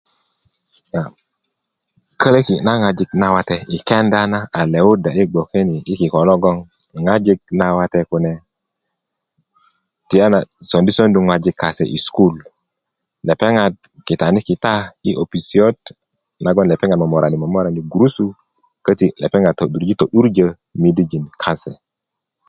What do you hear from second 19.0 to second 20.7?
lepeŋat todurji todurjö